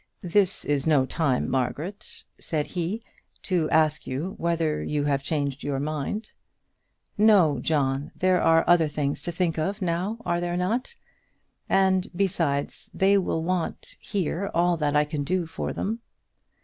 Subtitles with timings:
[0.23, 3.03] "This is no time, Margaret," said he,
[3.43, 6.31] "to ask you whether you have changed your mind?"
[7.19, 10.95] "No, John; there are other things to think of now; are there not?
[11.69, 15.99] And, besides, they will want here all that I can do for them."